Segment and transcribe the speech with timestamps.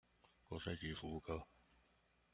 [0.49, 1.45] 國稅局服務科